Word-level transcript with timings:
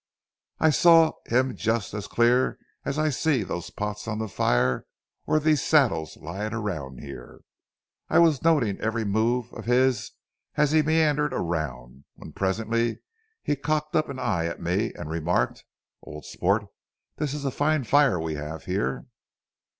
I 0.59 0.71
saw 0.71 1.11
him 1.27 1.55
just 1.55 1.93
as 1.93 2.07
clear 2.07 2.57
as 2.83 2.97
I 2.97 3.11
see 3.11 3.43
those 3.43 3.69
pots 3.69 4.07
on 4.07 4.17
the 4.17 4.27
fire 4.27 4.87
or 5.27 5.39
these 5.39 5.63
saddles 5.63 6.17
lying 6.17 6.55
around 6.55 7.01
here. 7.01 7.41
I 8.09 8.17
was 8.17 8.41
noting 8.41 8.79
every 8.81 9.05
move 9.05 9.53
of 9.53 9.65
his 9.65 10.13
as 10.55 10.71
he 10.71 10.81
meandered 10.81 11.35
around, 11.35 12.05
when 12.15 12.33
presently 12.33 13.01
he 13.43 13.55
cocked 13.55 13.95
up 13.95 14.09
an 14.09 14.17
eye 14.17 14.47
at 14.47 14.59
me 14.59 14.91
and 14.95 15.07
remarked: 15.07 15.65
'Old 16.01 16.25
sport, 16.25 16.65
this 17.17 17.35
is 17.35 17.45
a 17.45 17.51
fine 17.51 17.83
fire 17.83 18.19
we 18.19 18.33
have 18.33 18.63
here.' 18.65 19.05